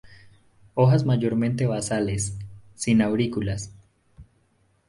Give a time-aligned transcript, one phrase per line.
[0.73, 2.35] Hojas mayormente basales;
[2.73, 3.71] sin aurículas.